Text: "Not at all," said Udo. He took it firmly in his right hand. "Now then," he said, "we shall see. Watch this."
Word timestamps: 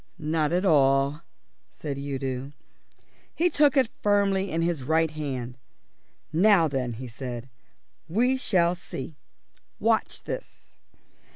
"Not 0.17 0.51
at 0.51 0.65
all," 0.65 1.21
said 1.69 1.99
Udo. 1.99 2.53
He 3.35 3.51
took 3.51 3.77
it 3.77 3.91
firmly 4.01 4.49
in 4.49 4.63
his 4.63 4.81
right 4.81 5.11
hand. 5.11 5.59
"Now 6.33 6.67
then," 6.67 6.93
he 6.93 7.07
said, 7.07 7.47
"we 8.09 8.35
shall 8.35 8.73
see. 8.73 9.19
Watch 9.79 10.23
this." 10.23 10.75